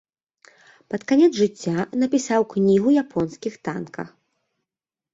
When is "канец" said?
1.11-1.29